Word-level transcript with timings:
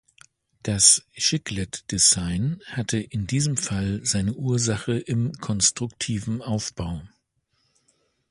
Das 0.63 1.03
Chiclet-Design 1.15 2.59
hat 2.65 2.93
in 2.93 3.27
diesem 3.27 3.55
Fall 3.55 3.99
seine 4.03 4.33
Ursache 4.33 4.97
im 4.97 5.31
konstruktiven 5.33 6.41
Aufbau. 6.41 7.03